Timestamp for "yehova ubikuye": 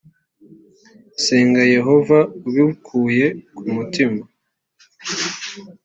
1.75-3.25